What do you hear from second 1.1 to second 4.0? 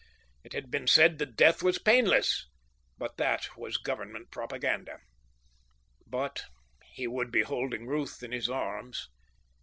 the death was painless, but that was